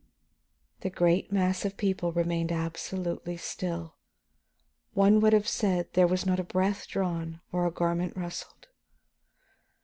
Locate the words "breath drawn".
6.43-7.39